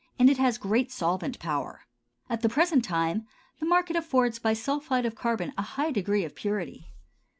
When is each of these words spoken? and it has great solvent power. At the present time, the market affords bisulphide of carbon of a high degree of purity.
and 0.17 0.31
it 0.31 0.39
has 0.39 0.57
great 0.57 0.91
solvent 0.91 1.37
power. 1.37 1.81
At 2.27 2.41
the 2.41 2.49
present 2.49 2.83
time, 2.83 3.27
the 3.59 3.67
market 3.67 3.95
affords 3.95 4.39
bisulphide 4.39 5.05
of 5.05 5.13
carbon 5.13 5.49
of 5.49 5.57
a 5.59 5.61
high 5.61 5.91
degree 5.91 6.25
of 6.25 6.33
purity. 6.33 6.87